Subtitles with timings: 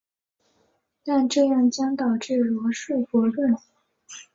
[1.05, 3.55] 但这样将导致罗素悖论。